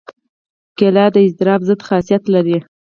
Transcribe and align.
کېله 0.77 1.05
د 1.13 1.15
اضطراب 1.25 1.61
ضد 1.67 1.81
خاصیت 1.87 2.23
لري. 2.33 2.57